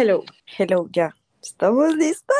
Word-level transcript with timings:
Hello, 0.00 0.22
hello, 0.56 0.88
ya. 0.92 1.16
¿Estamos 1.42 1.92
listas? 1.96 2.36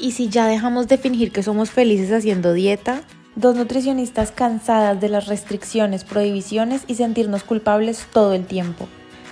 Y 0.00 0.10
si 0.10 0.28
ya 0.28 0.48
dejamos 0.48 0.88
de 0.88 0.98
fingir 0.98 1.30
que 1.30 1.44
somos 1.44 1.70
felices 1.70 2.10
haciendo 2.10 2.52
dieta, 2.52 3.02
dos 3.36 3.54
nutricionistas 3.54 4.32
cansadas 4.32 5.00
de 5.00 5.08
las 5.08 5.28
restricciones, 5.28 6.02
prohibiciones 6.02 6.82
y 6.88 6.96
sentirnos 6.96 7.44
culpables 7.44 8.08
todo 8.12 8.34
el 8.34 8.44
tiempo. 8.44 8.88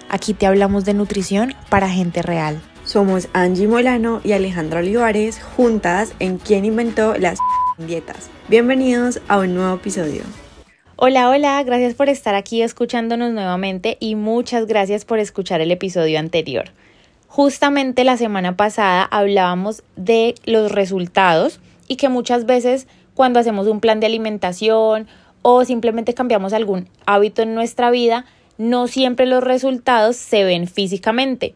Aquí 0.09 0.35
te 0.35 0.47
hablamos 0.47 0.85
de 0.85 0.95
nutrición 0.95 1.55
para 1.69 1.89
gente 1.89 2.23
real. 2.23 2.63
Somos 2.85 3.27
Angie 3.33 3.67
Molano 3.67 4.21
y 4.23 4.35
Alejandra 4.35 4.79
Olivares, 4.79 5.43
juntas 5.57 6.13
en 6.21 6.39
Quién 6.39 6.65
inventó 6.65 7.17
las 7.19 7.41
dietas. 7.77 8.31
Bienvenidos 8.49 9.21
a 9.27 9.39
un 9.39 9.57
nuevo 9.57 9.75
episodio. 9.75 10.23
Hola, 10.99 11.29
hola, 11.29 11.63
gracias 11.63 11.93
por 11.93 12.09
estar 12.09 12.35
aquí 12.35 12.63
escuchándonos 12.63 13.31
nuevamente 13.31 13.99
y 14.01 14.15
muchas 14.15 14.67
gracias 14.67 15.05
por 15.05 15.19
escuchar 15.19 15.61
el 15.61 15.71
episodio 15.71 16.19
anterior. 16.19 16.71
Justamente 17.29 18.03
la 18.03 18.17
semana 18.17 18.57
pasada 18.57 19.03
hablábamos 19.03 19.83
de 19.97 20.35
los 20.47 20.73
resultados 20.73 21.61
y 21.87 21.97
que 21.97 22.09
muchas 22.09 22.47
veces 22.47 22.87
cuando 23.13 23.39
hacemos 23.39 23.67
un 23.67 23.81
plan 23.81 24.01
de 24.01 24.07
alimentación 24.07 25.07
o 25.43 25.67
simplemente 25.67 26.15
cambiamos 26.15 26.55
algún 26.55 26.89
hábito 27.05 27.43
en 27.43 27.55
nuestra 27.55 27.91
vida, 27.91 28.25
no 28.57 28.87
siempre 28.87 29.27
los 29.27 29.45
resultados 29.45 30.17
se 30.17 30.45
ven 30.45 30.67
físicamente. 30.67 31.55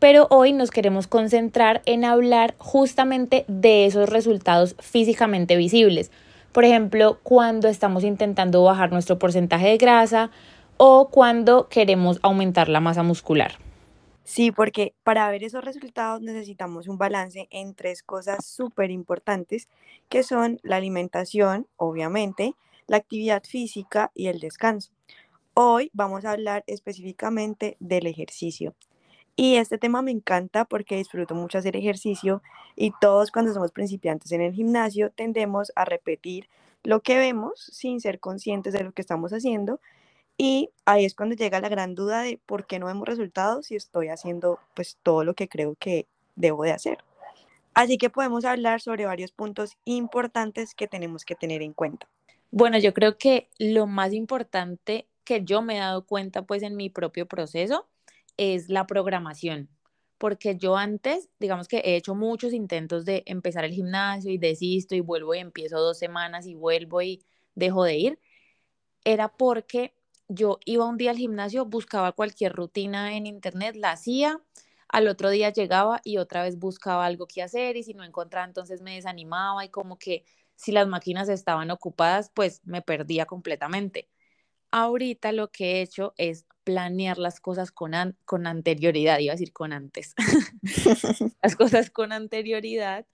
Pero 0.00 0.26
hoy 0.28 0.52
nos 0.52 0.70
queremos 0.70 1.06
concentrar 1.06 1.80
en 1.86 2.04
hablar 2.04 2.56
justamente 2.58 3.46
de 3.48 3.86
esos 3.86 4.10
resultados 4.10 4.76
físicamente 4.80 5.56
visibles 5.56 6.10
por 6.52 6.64
ejemplo, 6.64 7.18
cuando 7.22 7.68
estamos 7.68 8.04
intentando 8.04 8.62
bajar 8.62 8.92
nuestro 8.92 9.18
porcentaje 9.18 9.68
de 9.68 9.78
grasa 9.78 10.30
o 10.76 11.08
cuando 11.08 11.68
queremos 11.68 12.18
aumentar 12.22 12.68
la 12.68 12.80
masa 12.80 13.02
muscular. 13.02 13.52
Sí, 14.24 14.52
porque 14.52 14.94
para 15.02 15.28
ver 15.30 15.42
esos 15.42 15.64
resultados 15.64 16.20
necesitamos 16.20 16.86
un 16.86 16.96
balance 16.96 17.48
en 17.50 17.74
tres 17.74 18.02
cosas 18.02 18.46
súper 18.46 18.90
importantes, 18.90 19.68
que 20.08 20.22
son 20.22 20.60
la 20.62 20.76
alimentación, 20.76 21.66
obviamente, 21.76 22.54
la 22.86 22.98
actividad 22.98 23.42
física 23.42 24.12
y 24.14 24.28
el 24.28 24.38
descanso. 24.38 24.92
Hoy 25.54 25.90
vamos 25.92 26.24
a 26.24 26.32
hablar 26.32 26.62
específicamente 26.66 27.76
del 27.80 28.06
ejercicio. 28.06 28.74
Y 29.34 29.56
este 29.56 29.78
tema 29.78 30.02
me 30.02 30.10
encanta 30.10 30.64
porque 30.64 30.96
disfruto 30.96 31.34
mucho 31.34 31.58
hacer 31.58 31.76
ejercicio 31.76 32.42
y 32.76 32.92
todos 33.00 33.30
cuando 33.30 33.52
somos 33.54 33.72
principiantes 33.72 34.30
en 34.32 34.42
el 34.42 34.52
gimnasio 34.52 35.10
tendemos 35.10 35.72
a 35.74 35.84
repetir 35.84 36.48
lo 36.84 37.00
que 37.00 37.16
vemos 37.16 37.60
sin 37.60 38.00
ser 38.00 38.20
conscientes 38.20 38.72
de 38.74 38.84
lo 38.84 38.92
que 38.92 39.02
estamos 39.02 39.32
haciendo 39.32 39.80
y 40.36 40.70
ahí 40.84 41.04
es 41.04 41.14
cuando 41.14 41.34
llega 41.34 41.60
la 41.60 41.68
gran 41.68 41.94
duda 41.94 42.22
de 42.22 42.38
por 42.46 42.66
qué 42.66 42.78
no 42.78 42.86
vemos 42.86 43.06
resultados 43.06 43.66
si 43.66 43.76
estoy 43.76 44.08
haciendo 44.08 44.58
pues 44.74 44.98
todo 45.02 45.24
lo 45.24 45.34
que 45.34 45.48
creo 45.48 45.76
que 45.78 46.06
debo 46.36 46.64
de 46.64 46.72
hacer. 46.72 46.98
Así 47.74 47.96
que 47.96 48.10
podemos 48.10 48.44
hablar 48.44 48.80
sobre 48.80 49.06
varios 49.06 49.32
puntos 49.32 49.76
importantes 49.84 50.74
que 50.74 50.88
tenemos 50.88 51.24
que 51.24 51.34
tener 51.34 51.62
en 51.62 51.72
cuenta. 51.72 52.06
Bueno, 52.50 52.78
yo 52.78 52.92
creo 52.92 53.16
que 53.16 53.48
lo 53.58 53.86
más 53.86 54.12
importante 54.12 55.06
que 55.24 55.42
yo 55.42 55.62
me 55.62 55.76
he 55.76 55.78
dado 55.78 56.04
cuenta 56.04 56.42
pues 56.42 56.62
en 56.62 56.76
mi 56.76 56.90
propio 56.90 57.26
proceso 57.26 57.86
es 58.36 58.68
la 58.68 58.86
programación, 58.86 59.68
porque 60.18 60.56
yo 60.56 60.76
antes, 60.76 61.30
digamos 61.40 61.68
que 61.68 61.78
he 61.78 61.96
hecho 61.96 62.14
muchos 62.14 62.52
intentos 62.52 63.04
de 63.04 63.22
empezar 63.26 63.64
el 63.64 63.72
gimnasio 63.72 64.30
y 64.32 64.38
desisto 64.38 64.94
y 64.94 65.00
vuelvo 65.00 65.34
y 65.34 65.38
empiezo 65.40 65.80
dos 65.80 65.98
semanas 65.98 66.46
y 66.46 66.54
vuelvo 66.54 67.02
y 67.02 67.24
dejo 67.54 67.84
de 67.84 67.96
ir, 67.96 68.20
era 69.04 69.28
porque 69.28 69.94
yo 70.28 70.58
iba 70.64 70.86
un 70.86 70.96
día 70.98 71.10
al 71.10 71.16
gimnasio, 71.18 71.66
buscaba 71.66 72.12
cualquier 72.12 72.52
rutina 72.54 73.16
en 73.16 73.26
internet, 73.26 73.76
la 73.76 73.92
hacía, 73.92 74.40
al 74.88 75.08
otro 75.08 75.30
día 75.30 75.50
llegaba 75.52 76.00
y 76.04 76.18
otra 76.18 76.42
vez 76.44 76.58
buscaba 76.58 77.06
algo 77.06 77.26
que 77.26 77.42
hacer 77.42 77.76
y 77.76 77.82
si 77.84 77.94
no 77.94 78.04
encontraba 78.04 78.46
entonces 78.46 78.82
me 78.82 78.94
desanimaba 78.94 79.64
y 79.64 79.70
como 79.70 79.98
que 79.98 80.24
si 80.56 80.72
las 80.72 80.86
máquinas 80.88 81.28
estaban 81.28 81.70
ocupadas 81.70 82.30
pues 82.34 82.60
me 82.64 82.82
perdía 82.82 83.26
completamente. 83.26 84.08
Ahorita 84.72 85.32
lo 85.32 85.52
que 85.52 85.76
he 85.76 85.82
hecho 85.82 86.14
es 86.16 86.46
planear 86.64 87.18
las 87.18 87.40
cosas 87.40 87.70
con, 87.70 87.92
con 88.24 88.46
anterioridad, 88.46 89.20
iba 89.20 89.32
a 89.32 89.36
decir 89.36 89.52
con 89.52 89.72
antes, 89.72 90.14
las 91.42 91.56
cosas 91.56 91.90
con 91.90 92.12
anterioridad 92.12 93.06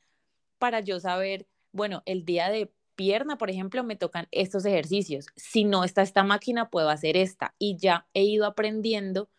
para 0.59 0.81
yo 0.81 1.01
saber, 1.01 1.47
bueno, 1.73 2.03
el 2.07 2.25
día 2.25 2.51
de 2.51 2.73
pierna, 2.97 3.39
por 3.39 3.51
ejemplo, 3.51 3.85
me 3.85 3.97
tocan 3.97 4.27
estos 4.33 4.65
ejercicios. 4.65 5.27
Si 5.37 5.65
no 5.65 5.85
está 5.85 6.03
esta 6.03 6.25
máquina, 6.25 6.69
puedo 6.71 6.91
hacer 6.91 7.17
esta. 7.17 7.55
Y 7.59 7.77
ya 7.77 8.09
he 8.15 8.25
ido 8.25 8.45
aprendiendo 8.45 9.31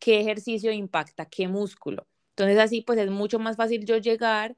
qué 0.00 0.20
ejercicio 0.20 0.72
impacta 0.72 1.26
qué 1.26 1.48
músculo. 1.48 2.08
Entonces 2.30 2.58
así 2.58 2.82
pues 2.82 2.98
es 2.98 3.10
mucho 3.10 3.38
más 3.38 3.56
fácil 3.56 3.84
yo 3.86 3.96
llegar 3.98 4.56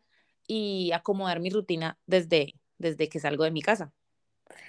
y 0.49 0.93
acomodar 0.93 1.41
mi 1.41 1.51
rutina 1.51 1.99
desde, 2.07 2.55
desde 2.79 3.09
que 3.09 3.21
salgo 3.21 3.45
de 3.45 3.51
mi 3.51 3.63
casa. 3.63 3.93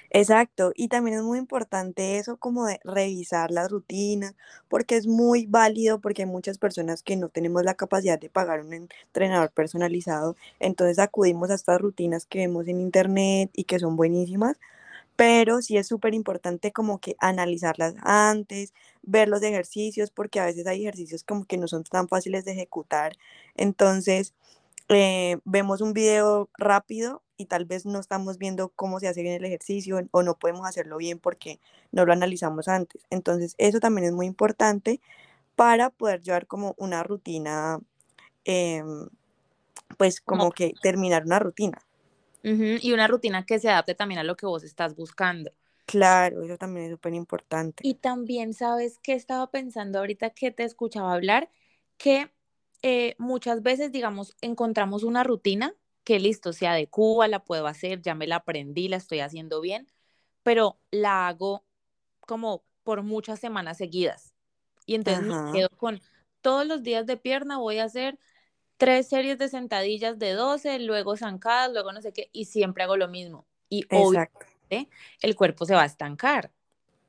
Exacto, 0.10 0.72
y 0.76 0.88
también 0.88 1.18
es 1.18 1.24
muy 1.24 1.38
importante 1.38 2.18
eso 2.18 2.38
como 2.38 2.66
de 2.66 2.80
revisar 2.86 3.52
la 3.52 3.68
rutina, 3.68 4.36
porque 4.70 4.96
es 4.96 5.06
muy 5.06 5.46
válido, 5.48 6.00
porque 6.00 6.22
hay 6.24 6.28
muchas 6.30 6.58
personas 6.58 7.04
que 7.04 7.18
no 7.18 7.28
tenemos 7.30 7.64
la 7.64 7.74
capacidad 7.76 8.18
de 8.20 8.30
pagar 8.30 8.62
un 8.62 8.74
entrenador 8.74 9.52
personalizado, 9.52 10.36
entonces 10.60 11.00
acudimos 11.00 11.50
a 11.50 11.56
estas 11.56 11.82
rutinas 11.82 12.26
que 12.26 12.40
vemos 12.40 12.68
en 12.70 12.80
internet 12.80 13.50
y 13.54 13.66
que 13.66 13.80
son 13.80 13.98
buenísimas, 13.98 14.58
pero 15.16 15.62
sí 15.62 15.78
es 15.78 15.88
súper 15.88 16.14
importante 16.16 16.72
como 16.74 17.00
que 17.00 17.16
analizarlas 17.20 17.96
antes, 18.04 18.74
ver 19.04 19.30
los 19.30 19.44
ejercicios, 19.44 20.12
porque 20.12 20.40
a 20.40 20.46
veces 20.46 20.68
hay 20.68 20.82
ejercicios 20.84 21.24
como 21.24 21.46
que 21.46 21.58
no 21.58 21.68
son 21.68 21.84
tan 21.84 22.08
fáciles 22.10 22.46
de 22.46 22.54
ejecutar, 22.54 23.14
entonces 23.56 24.34
eh, 24.90 25.38
vemos 25.46 25.82
un 25.82 25.94
video 25.94 26.50
rápido 26.58 27.24
y 27.38 27.46
tal 27.46 27.66
vez 27.66 27.86
no 27.86 28.00
estamos 28.00 28.38
viendo 28.38 28.70
cómo 28.70 29.00
se 29.00 29.08
hace 29.08 29.22
bien 29.22 29.36
el 29.36 29.46
ejercicio 29.46 30.00
o 30.12 30.24
no 30.24 30.38
podemos 30.38 30.68
hacerlo 30.68 30.98
bien 30.98 31.20
porque 31.20 31.60
no 31.92 32.06
lo 32.06 32.14
analizamos 32.14 32.68
antes. 32.68 33.04
Entonces, 33.10 33.56
eso 33.58 33.80
también 33.80 34.08
es 34.08 34.14
muy 34.14 34.26
importante 34.26 35.00
para 35.56 35.90
poder 35.90 36.22
llevar 36.22 36.48
como 36.48 36.76
una 36.78 37.04
rutina, 37.04 37.80
em, 38.46 39.08
pues 39.98 40.22
como 40.22 40.52
que 40.52 40.74
terminar 40.82 41.26
una 41.26 41.40
rutina. 41.40 41.82
Y 42.44 42.94
una 42.94 43.08
rutina 43.08 43.46
que 43.46 43.60
se 43.60 43.70
adapte 43.70 43.94
también 43.94 44.20
a 44.20 44.24
lo 44.24 44.38
que 44.38 44.46
vos 44.46 44.64
estás 44.64 44.96
buscando. 44.96 45.52
Claro, 45.86 46.44
eso 46.44 46.58
también 46.58 46.86
es 46.86 46.92
súper 46.92 47.14
importante. 47.14 47.82
Y 47.86 47.96
también, 47.96 48.54
¿sabes 48.54 49.00
qué 49.04 49.14
estaba 49.14 49.50
pensando 49.52 50.00
ahorita 50.00 50.30
que 50.30 50.52
te 50.52 50.64
escuchaba 50.64 51.14
hablar? 51.14 51.50
Que 51.98 52.32
eh, 52.84 53.16
muchas 53.18 53.64
veces, 53.64 53.92
digamos, 53.92 54.36
encontramos 54.42 55.04
una 55.04 55.24
rutina 55.24 55.74
que 56.08 56.22
listo, 56.22 56.54
se 56.54 56.68
adecua, 56.68 57.28
la 57.28 57.44
puedo 57.44 57.68
hacer, 57.68 58.02
ya 58.02 58.16
me 58.16 58.28
la 58.28 58.38
aprendí, 58.38 58.88
la 58.88 58.96
estoy 58.96 59.20
haciendo 59.20 59.60
bien, 59.60 59.92
pero 60.42 60.80
la 60.90 61.28
hago 61.28 61.66
como 62.22 62.64
por 62.84 63.04
muchas 63.04 63.42
semanas 63.42 63.76
seguidas. 63.76 64.34
Y 64.86 64.96
entonces 64.96 65.22
me 65.26 65.52
quedo 65.52 65.68
con 65.76 66.00
todos 66.40 66.66
los 66.66 66.82
días 66.82 67.08
de 67.08 67.18
pierna, 67.18 67.58
voy 67.58 67.80
a 67.80 67.84
hacer 67.84 68.18
tres 68.78 69.10
series 69.10 69.38
de 69.38 69.50
sentadillas 69.50 70.18
de 70.18 70.32
12, 70.32 70.80
luego 70.80 71.18
zancadas, 71.18 71.74
luego 71.74 71.92
no 71.92 72.02
sé 72.02 72.14
qué, 72.14 72.30
y 72.32 72.46
siempre 72.46 72.86
hago 72.86 72.96
lo 72.96 73.10
mismo. 73.10 73.46
Y 73.68 73.84
obviamente 73.92 74.88
el 75.22 75.36
cuerpo 75.36 75.66
se 75.66 75.76
va 75.76 75.82
a 75.82 75.88
estancar 75.88 76.54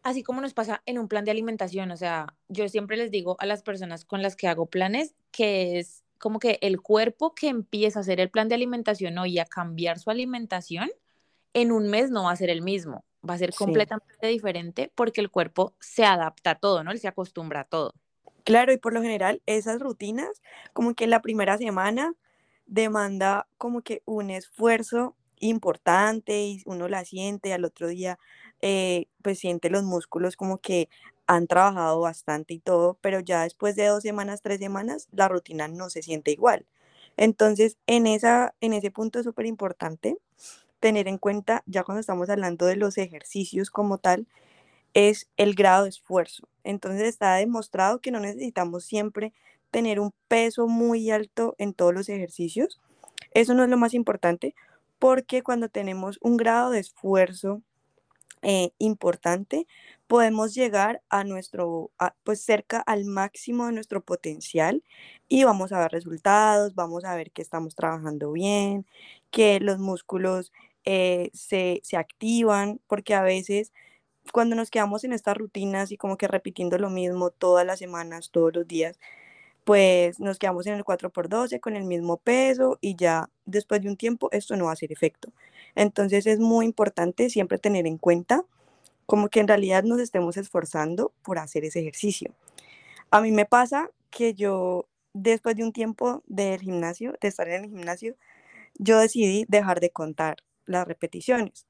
así 0.03 0.23
como 0.23 0.41
nos 0.41 0.55
pasa 0.55 0.83
en 0.87 0.99
un 0.99 1.07
plan 1.07 1.25
de 1.25 1.31
alimentación, 1.31 1.91
o 1.91 1.97
sea, 1.97 2.35
yo 2.49 2.69
siempre 2.69 2.97
les 2.97 3.11
digo 3.11 3.37
a 3.41 3.47
las 3.47 3.63
personas 3.63 4.05
con 4.05 4.23
las 4.23 4.37
que 4.37 4.49
hago 4.49 4.67
planes 4.67 5.15
que 5.31 5.79
es 5.79 6.03
como 6.19 6.39
que 6.39 6.59
el 6.63 6.81
cuerpo 6.81 7.35
que 7.35 7.49
empieza 7.49 8.01
a 8.01 8.03
hacer 8.03 8.21
el 8.21 8.31
plan 8.31 8.49
de 8.49 8.55
alimentación 8.55 9.19
hoy 9.19 9.39
a 9.39 9.45
cambiar 9.45 9.99
su 9.99 10.11
alimentación, 10.11 10.91
en 11.55 11.73
un 11.73 11.89
mes 11.89 12.11
no 12.11 12.25
va 12.25 12.33
a 12.33 12.37
ser 12.37 12.51
el 12.51 12.63
mismo, 12.63 13.05
va 13.29 13.35
a 13.35 13.39
ser 13.39 13.55
completamente 13.55 14.27
diferente 14.27 14.93
porque 14.95 15.21
el 15.21 15.31
cuerpo 15.31 15.75
se 15.81 16.05
adapta 16.05 16.53
a 16.53 16.55
todo, 16.57 16.85
¿no? 16.85 16.91
Él 16.91 17.01
se 17.01 17.09
acostumbra 17.09 17.61
a 17.61 17.65
todo. 17.65 17.95
Claro, 18.45 18.73
y 18.73 18.79
por 18.79 18.93
lo 18.93 19.03
general 19.03 19.43
esas 19.47 19.81
rutinas, 19.81 20.43
como 20.73 20.95
que 20.95 21.07
la 21.07 21.21
primera 21.21 21.59
semana 21.59 22.15
demanda 22.67 23.49
como 23.57 23.83
que 23.83 24.03
un 24.05 24.31
esfuerzo 24.31 25.17
importante 25.41 26.41
y 26.43 26.63
uno 26.67 26.89
la 26.89 27.05
siente, 27.05 27.53
al 27.53 27.65
otro 27.65 27.89
día 27.89 28.19
eh, 28.61 29.07
pues 29.23 29.39
siente 29.39 29.71
los 29.71 29.85
músculos 29.85 30.37
como 30.37 30.59
que 30.59 30.89
han 31.27 31.47
trabajado 31.47 32.01
bastante 32.01 32.55
y 32.55 32.59
todo, 32.59 32.99
pero 33.01 33.21
ya 33.21 33.43
después 33.43 33.77
de 33.77 33.87
dos 33.87 34.03
semanas, 34.03 34.43
tres 34.43 34.59
semanas, 34.59 35.09
la 35.13 35.29
rutina 35.29 35.69
no 35.69 35.91
se 35.91 36.03
siente 36.03 36.31
igual. 36.31 36.67
Entonces, 37.17 37.77
en, 37.87 38.07
esa, 38.07 38.55
en 38.61 38.73
ese 38.73 38.91
punto 38.91 39.19
es 39.19 39.25
súper 39.25 39.47
importante 39.47 40.17
tener 40.81 41.09
en 41.09 41.19
cuenta, 41.19 41.63
ya 41.67 41.85
cuando 41.85 42.01
estamos 42.01 42.31
hablando 42.31 42.67
de 42.67 42.77
los 42.77 42.99
ejercicios 42.99 43.71
como 43.71 43.99
tal, 43.99 44.27
es 44.95 45.29
el 45.37 45.55
grado 45.55 45.85
de 45.85 45.91
esfuerzo. 45.91 46.49
Entonces 46.65 47.03
está 47.03 47.35
demostrado 47.35 48.01
que 48.01 48.11
no 48.11 48.21
necesitamos 48.21 48.85
siempre 48.85 49.33
tener 49.71 50.01
un 50.01 50.13
peso 50.29 50.67
muy 50.67 51.11
alto 51.11 51.55
en 51.59 51.75
todos 51.75 51.95
los 51.95 52.09
ejercicios. 52.09 52.81
Eso 53.33 53.55
no 53.55 53.65
es 53.65 53.71
lo 53.71 53.77
más 53.77 53.95
importante, 53.95 54.55
porque 54.99 55.43
cuando 55.43 55.69
tenemos 55.69 56.19
un 56.23 56.37
grado 56.37 56.71
de 56.71 56.81
esfuerzo 56.81 57.63
eh, 58.43 58.73
importante, 58.79 59.67
podemos 60.07 60.55
llegar 60.55 61.03
a 61.11 61.25
nuestro, 61.25 61.91
pues 62.25 62.41
cerca 62.41 62.81
al 62.81 63.05
máximo 63.05 63.67
de 63.67 63.73
nuestro 63.73 64.01
potencial 64.03 64.83
y 65.29 65.45
vamos 65.45 65.73
a 65.73 65.81
ver 65.81 65.91
resultados, 65.93 66.75
vamos 66.75 67.05
a 67.05 67.15
ver 67.17 67.31
que 67.33 67.43
estamos 67.43 67.75
trabajando 67.75 68.33
bien, 68.33 68.87
que 69.31 69.61
los 69.61 69.79
músculos 69.79 70.53
eh, 70.85 71.31
se, 71.35 71.81
se 71.85 71.97
activan, 71.97 72.81
porque 72.87 73.15
a 73.15 73.23
veces 73.23 73.73
cuando 74.33 74.57
nos 74.57 74.71
quedamos 74.71 75.05
en 75.05 75.13
estas 75.13 75.37
rutinas 75.37 75.93
y 75.93 75.97
como 75.97 76.17
que 76.17 76.29
repitiendo 76.29 76.79
lo 76.79 76.91
mismo 76.91 77.31
todas 77.31 77.67
las 77.67 77.79
semanas, 77.79 78.31
todos 78.31 78.55
los 78.55 78.67
días, 78.69 78.99
pues 79.69 80.19
nos 80.19 80.39
quedamos 80.39 80.67
en 80.67 80.77
el 80.77 80.83
4x12 80.83 81.61
con 81.61 81.77
el 81.77 81.85
mismo 81.85 82.17
peso 82.17 82.79
y 82.81 82.97
ya 82.97 83.29
después 83.45 83.83
de 83.83 83.91
un 83.91 83.99
tiempo 83.99 84.31
esto 84.33 84.57
no 84.57 84.65
va 84.65 84.71
a 84.71 84.73
hacer 84.73 84.91
efecto. 84.93 85.31
Entonces 85.75 86.27
es 86.27 86.39
muy 86.39 86.65
importante 86.65 87.29
siempre 87.29 87.59
tener 87.59 87.87
en 87.87 87.99
cuenta 87.99 88.47
como 89.05 89.29
que 89.29 89.41
en 89.41 89.47
realidad 89.47 89.85
nos 89.85 90.01
estemos 90.01 90.39
esforzando 90.39 91.13
por 91.21 91.39
hacer 91.39 91.67
ese 91.67 91.81
ejercicio. 91.81 92.33
A 93.11 93.21
mí 93.21 93.31
me 93.31 93.45
pasa 93.45 93.91
que 94.09 94.33
yo 94.33 94.89
después 95.13 95.55
de 95.55 95.65
un 95.65 95.75
tiempo 95.75 96.23
del 96.27 96.63
gimnasio, 96.63 97.13
de 97.21 97.29
estar 97.29 97.47
en 97.47 97.65
el 97.65 97.69
gimnasio, 97.69 98.17
yo 98.79 98.99
decidí 98.99 99.45
dejar 99.49 99.81
de 99.81 99.91
contar 99.91 100.39
las 100.65 100.89
repeticiones. 100.89 101.67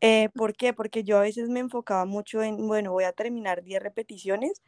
Eh, 0.00 0.28
¿Por 0.34 0.56
qué? 0.56 0.72
Porque 0.72 1.04
yo 1.04 1.18
a 1.18 1.20
veces 1.20 1.48
me 1.48 1.60
enfocaba 1.60 2.04
mucho 2.04 2.42
en, 2.42 2.66
bueno, 2.66 2.90
voy 2.90 3.04
a 3.04 3.12
terminar 3.12 3.62
10 3.62 3.80
repeticiones, 3.80 4.60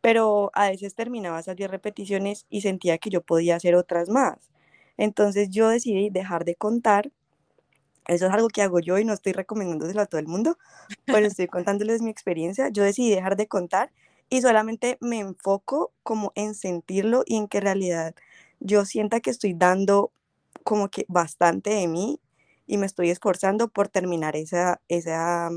pero 0.00 0.50
a 0.54 0.70
veces 0.70 0.94
terminaba 0.94 1.40
esas 1.40 1.56
10 1.56 1.70
repeticiones 1.70 2.46
y 2.50 2.60
sentía 2.60 2.98
que 2.98 3.10
yo 3.10 3.22
podía 3.22 3.56
hacer 3.56 3.74
otras 3.74 4.08
más. 4.08 4.50
Entonces 4.96 5.50
yo 5.50 5.68
decidí 5.68 6.10
dejar 6.10 6.44
de 6.44 6.54
contar. 6.54 7.10
Eso 8.06 8.26
es 8.26 8.32
algo 8.32 8.48
que 8.48 8.62
hago 8.62 8.78
yo 8.80 8.98
y 8.98 9.04
no 9.04 9.12
estoy 9.12 9.32
recomendándoselo 9.32 10.00
a 10.02 10.06
todo 10.06 10.20
el 10.20 10.28
mundo, 10.28 10.58
pero 11.06 11.26
estoy 11.26 11.48
contándoles 11.48 12.02
mi 12.02 12.10
experiencia. 12.10 12.68
Yo 12.68 12.84
decidí 12.84 13.10
dejar 13.10 13.36
de 13.36 13.48
contar 13.48 13.92
y 14.30 14.42
solamente 14.42 14.96
me 15.00 15.18
enfoco 15.18 15.92
como 16.02 16.32
en 16.36 16.54
sentirlo 16.54 17.22
y 17.26 17.36
en 17.36 17.48
que 17.48 17.58
en 17.58 17.64
realidad 17.64 18.14
yo 18.60 18.84
sienta 18.84 19.20
que 19.20 19.30
estoy 19.30 19.54
dando 19.54 20.12
como 20.64 20.88
que 20.88 21.04
bastante 21.08 21.70
de 21.70 21.88
mí 21.88 22.20
y 22.66 22.78
me 22.78 22.86
estoy 22.86 23.10
esforzando 23.10 23.68
por 23.68 23.88
terminar 23.88 24.36
esa, 24.36 24.80
esa, 24.88 25.50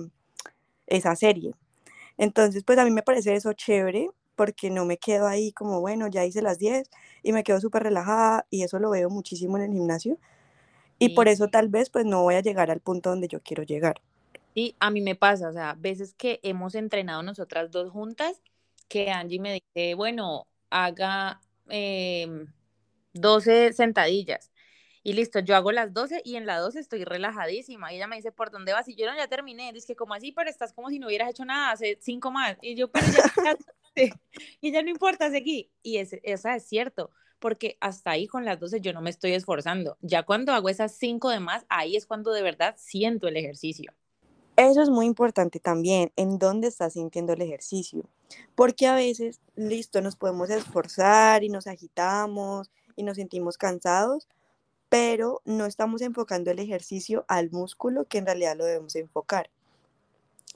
esa 0.87 1.15
serie. 1.15 1.55
Entonces, 2.17 2.63
pues 2.63 2.77
a 2.79 2.85
mí 2.85 2.91
me 2.91 3.03
parece 3.03 3.35
eso 3.35 3.53
chévere 3.53 4.09
porque 4.39 4.69
no 4.69 4.85
me 4.85 4.97
quedo 4.97 5.27
ahí 5.27 5.51
como, 5.51 5.81
bueno, 5.81 6.07
ya 6.07 6.23
hice 6.23 6.41
las 6.41 6.59
10 6.59 6.89
y 7.23 7.33
me 7.33 7.43
quedo 7.43 7.59
súper 7.59 7.83
relajada 7.83 8.45
y 8.49 8.63
eso 8.63 8.79
lo 8.79 8.89
veo 8.89 9.09
muchísimo 9.09 9.57
en 9.57 9.63
el 9.63 9.73
gimnasio. 9.73 10.17
Y 10.97 11.09
por 11.09 11.27
eso 11.27 11.49
tal 11.49 11.67
vez 11.67 11.89
pues 11.89 12.05
no 12.05 12.23
voy 12.23 12.35
a 12.35 12.41
llegar 12.41 12.71
al 12.71 12.79
punto 12.79 13.09
donde 13.09 13.27
yo 13.27 13.41
quiero 13.41 13.63
llegar. 13.63 13.99
Sí, 14.55 14.77
a 14.79 14.91
mí 14.91 15.01
me 15.01 15.15
pasa, 15.15 15.49
o 15.49 15.51
sea, 15.51 15.75
veces 15.77 16.13
que 16.13 16.39
hemos 16.41 16.75
entrenado 16.75 17.21
nosotras 17.21 17.69
dos 17.69 17.91
juntas, 17.91 18.41
que 18.87 19.11
Angie 19.11 19.41
me 19.41 19.61
dice, 19.75 19.93
bueno, 19.95 20.47
haga 20.69 21.41
12 21.65 23.67
em, 23.67 23.73
sentadillas 23.73 24.51
y 25.03 25.13
listo, 25.13 25.39
yo 25.39 25.55
hago 25.55 25.71
las 25.71 25.93
12 25.93 26.21
y 26.25 26.35
en 26.35 26.45
la 26.45 26.57
12 26.59 26.79
estoy 26.79 27.05
relajadísima. 27.05 27.91
Y 27.91 27.97
ella 27.97 28.07
me 28.07 28.17
dice, 28.17 28.31
¿por 28.31 28.51
dónde 28.51 28.73
vas? 28.73 28.87
Y 28.89 28.95
yo 28.95 29.05
no, 29.05 29.15
ya 29.15 29.27
terminé. 29.27 29.71
Dice 29.71 29.87
que 29.87 29.95
como 29.95 30.13
así, 30.13 30.31
pero 30.31 30.49
estás 30.49 30.73
como 30.73 30.89
si 30.89 30.99
no 30.99 31.07
hubieras 31.07 31.29
hecho 31.29 31.45
nada, 31.45 31.71
hace 31.71 31.97
cinco 32.01 32.31
más. 32.31 32.57
Y 32.61 32.75
yo, 32.75 32.91
pero 32.91 33.05
ya, 33.07 33.57
y 34.61 34.71
ya 34.71 34.81
no 34.81 34.89
importa, 34.89 35.29
seguí. 35.29 35.71
Y 35.83 35.97
ese, 35.97 36.19
esa 36.23 36.55
es 36.55 36.67
cierto, 36.67 37.11
porque 37.39 37.77
hasta 37.79 38.11
ahí 38.11 38.27
con 38.27 38.45
las 38.45 38.59
12 38.59 38.81
yo 38.81 38.93
no 38.93 39.01
me 39.01 39.09
estoy 39.09 39.33
esforzando. 39.33 39.97
Ya 40.01 40.23
cuando 40.23 40.53
hago 40.53 40.69
esas 40.69 40.97
cinco 40.97 41.29
de 41.29 41.39
más, 41.39 41.65
ahí 41.69 41.95
es 41.95 42.05
cuando 42.05 42.31
de 42.31 42.41
verdad 42.41 42.75
siento 42.77 43.27
el 43.27 43.37
ejercicio. 43.37 43.93
Eso 44.57 44.81
es 44.81 44.89
muy 44.89 45.05
importante 45.05 45.61
también, 45.61 46.11
en 46.17 46.37
dónde 46.37 46.67
estás 46.67 46.93
sintiendo 46.93 47.31
el 47.31 47.41
ejercicio. 47.41 48.03
Porque 48.55 48.87
a 48.87 48.95
veces, 48.95 49.39
listo, 49.55 50.01
nos 50.01 50.17
podemos 50.17 50.49
esforzar 50.49 51.45
y 51.45 51.49
nos 51.49 51.65
agitamos 51.65 52.69
y 52.97 53.03
nos 53.03 53.15
sentimos 53.15 53.57
cansados, 53.57 54.27
pero 54.89 55.41
no 55.45 55.65
estamos 55.65 56.01
enfocando 56.01 56.51
el 56.51 56.59
ejercicio 56.59 57.25
al 57.27 57.51
músculo 57.51 58.05
que 58.05 58.17
en 58.17 58.25
realidad 58.25 58.57
lo 58.57 58.65
debemos 58.65 58.95
enfocar. 58.95 59.49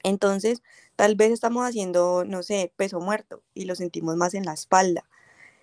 Entonces, 0.04 0.62
tal 0.96 1.16
vez 1.16 1.32
estamos 1.32 1.66
haciendo, 1.66 2.26
no 2.26 2.44
sé, 2.44 2.74
peso 2.76 3.00
muerto 3.00 3.42
y 3.54 3.66
lo 3.66 3.76
sentimos 3.76 4.18
más 4.18 4.34
en 4.34 4.46
la 4.46 4.54
espalda. 4.54 5.06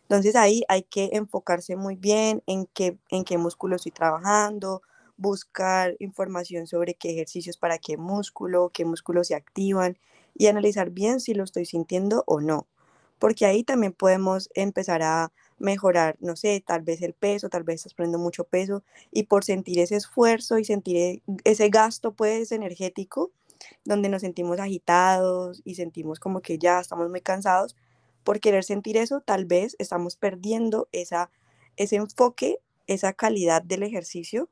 Entonces 0.02 0.34
ahí 0.34 0.64
hay 0.68 0.82
que 0.82 1.10
enfocarse 1.12 1.76
muy 1.76 1.94
bien 1.94 2.42
en 2.46 2.66
qué, 2.66 2.98
en 3.10 3.22
qué 3.22 3.38
músculo 3.38 3.76
estoy 3.76 3.92
trabajando, 3.92 4.82
buscar 5.16 5.94
información 6.00 6.66
sobre 6.66 6.94
qué 6.94 7.10
ejercicios 7.12 7.58
para 7.58 7.78
qué 7.78 7.96
músculo, 7.96 8.70
qué 8.74 8.84
músculos 8.84 9.28
se 9.28 9.36
activan 9.36 9.98
y 10.34 10.48
analizar 10.48 10.90
bien 10.90 11.20
si 11.20 11.34
lo 11.34 11.44
estoy 11.44 11.64
sintiendo 11.64 12.24
o 12.26 12.40
no. 12.40 12.66
Porque 13.20 13.46
ahí 13.46 13.62
también 13.62 13.92
podemos 13.92 14.50
empezar 14.54 15.02
a 15.02 15.30
mejorar, 15.60 16.16
no 16.20 16.36
sé, 16.36 16.62
tal 16.66 16.80
vez 16.80 17.02
el 17.02 17.12
peso, 17.12 17.48
tal 17.48 17.62
vez 17.62 17.76
estás 17.76 17.94
poniendo 17.94 18.18
mucho 18.18 18.44
peso 18.44 18.82
y 19.12 19.24
por 19.24 19.44
sentir 19.44 19.78
ese 19.78 19.96
esfuerzo 19.96 20.58
y 20.58 20.64
sentir 20.64 20.96
e, 20.96 21.22
ese 21.44 21.68
gasto 21.68 22.12
pues 22.12 22.50
energético, 22.50 23.30
donde 23.84 24.08
nos 24.08 24.22
sentimos 24.22 24.58
agitados 24.58 25.60
y 25.64 25.74
sentimos 25.74 26.18
como 26.18 26.40
que 26.40 26.58
ya 26.58 26.80
estamos 26.80 27.10
muy 27.10 27.20
cansados, 27.20 27.76
por 28.24 28.40
querer 28.40 28.64
sentir 28.64 28.96
eso, 28.96 29.20
tal 29.20 29.44
vez 29.44 29.76
estamos 29.78 30.16
perdiendo 30.16 30.88
esa, 30.92 31.30
ese 31.76 31.96
enfoque, 31.96 32.58
esa 32.86 33.12
calidad 33.12 33.62
del 33.62 33.82
ejercicio 33.82 34.48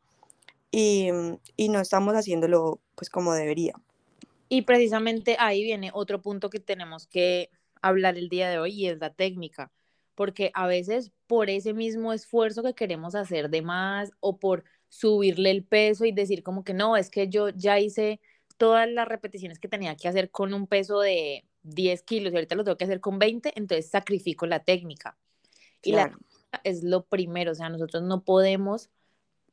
y, 0.71 1.09
y 1.57 1.71
no 1.71 1.81
estamos 1.81 2.15
haciéndolo 2.15 2.81
pues 2.95 3.09
como 3.09 3.33
debería. 3.33 3.75
Y 4.51 4.63
precisamente 4.63 5.37
ahí 5.39 5.63
viene 5.63 5.91
otro 5.93 6.21
punto 6.21 6.51
que 6.51 6.61
tenemos 6.61 7.07
que 7.07 7.51
hablar 7.81 8.19
el 8.19 8.29
día 8.29 8.51
de 8.51 8.59
hoy 8.59 8.73
y 8.73 8.89
es 8.89 8.99
la 8.99 9.13
técnica 9.13 9.71
porque 10.19 10.51
a 10.55 10.67
veces 10.67 11.13
por 11.29 11.49
ese 11.49 11.75
mismo 11.75 12.13
esfuerzo 12.13 12.65
que 12.65 12.75
queremos 12.75 13.15
hacer 13.15 13.51
de 13.51 13.63
más 13.63 14.11
o 14.19 14.41
por 14.41 14.65
subirle 14.89 15.53
el 15.53 15.63
peso 15.63 16.05
y 16.05 16.11
decir 16.11 16.43
como 16.43 16.65
que 16.65 16.75
no, 16.75 16.97
es 16.97 17.09
que 17.09 17.29
yo 17.29 17.51
ya 17.51 17.79
hice 17.79 18.19
todas 18.57 18.91
las 18.91 19.07
repeticiones 19.07 19.61
que 19.61 19.69
tenía 19.69 19.95
que 19.95 20.09
hacer 20.09 20.33
con 20.33 20.55
un 20.55 20.67
peso 20.67 20.99
de 20.99 21.45
10 21.63 22.03
kilos 22.03 22.33
y 22.33 22.35
ahorita 22.35 22.57
lo 22.57 22.65
tengo 22.65 22.77
que 22.77 22.83
hacer 22.83 22.99
con 22.99 23.21
20, 23.21 23.53
entonces 23.55 23.89
sacrifico 23.91 24.45
la 24.47 24.65
técnica. 24.65 25.17
Y 25.85 25.93
la 25.93 26.07
técnica 26.07 26.61
es 26.65 26.83
lo 26.83 27.05
primero, 27.05 27.53
o 27.53 27.55
sea, 27.55 27.69
nosotros 27.69 28.03
no 28.03 28.25
podemos 28.25 28.91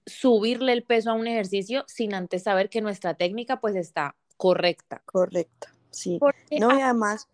subirle 0.08 0.74
el 0.74 0.82
peso 0.82 1.12
a 1.12 1.14
un 1.14 1.28
ejercicio 1.28 1.84
sin 1.86 2.16
antes 2.16 2.42
saber 2.42 2.72
que 2.72 2.82
nuestra 2.82 3.14
técnica 3.14 3.60
pues 3.60 3.76
está 3.76 4.16
correcta. 4.36 5.04
Correcta, 5.06 5.76
sí. 5.92 6.20
no, 6.60 6.76
y 6.76 6.82
además, 6.82 7.28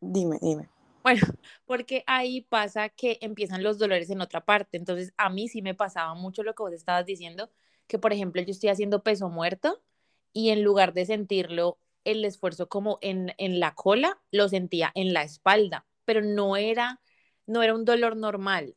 dime, 0.00 0.38
dime. 0.40 0.68
Bueno, 1.08 1.22
porque 1.64 2.04
ahí 2.06 2.42
pasa 2.42 2.90
que 2.90 3.18
empiezan 3.22 3.62
los 3.62 3.78
dolores 3.78 4.10
en 4.10 4.20
otra 4.20 4.44
parte. 4.44 4.76
Entonces, 4.76 5.14
a 5.16 5.30
mí 5.30 5.48
sí 5.48 5.62
me 5.62 5.74
pasaba 5.74 6.14
mucho 6.14 6.42
lo 6.42 6.54
que 6.54 6.62
vos 6.62 6.72
estabas 6.74 7.06
diciendo, 7.06 7.50
que 7.86 7.98
por 7.98 8.12
ejemplo 8.12 8.42
yo 8.42 8.50
estoy 8.50 8.68
haciendo 8.68 9.02
peso 9.02 9.30
muerto 9.30 9.82
y 10.34 10.50
en 10.50 10.62
lugar 10.62 10.92
de 10.92 11.06
sentirlo 11.06 11.78
el 12.04 12.24
esfuerzo 12.26 12.68
como 12.68 12.98
en, 13.00 13.32
en 13.38 13.58
la 13.58 13.74
cola, 13.74 14.20
lo 14.30 14.48
sentía 14.50 14.92
en 14.94 15.14
la 15.14 15.22
espalda, 15.22 15.86
pero 16.04 16.20
no 16.22 16.56
era, 16.56 17.00
no 17.46 17.62
era 17.62 17.74
un 17.74 17.84
dolor 17.86 18.14
normal, 18.16 18.76